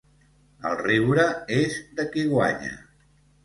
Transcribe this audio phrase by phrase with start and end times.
[0.69, 1.27] El riure
[1.59, 2.77] és de qui guanya.